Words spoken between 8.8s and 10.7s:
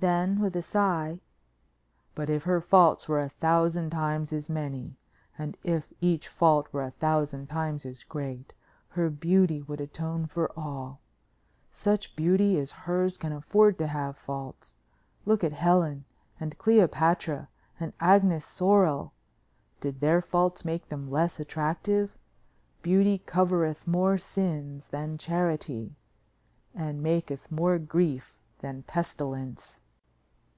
her beauty would atone for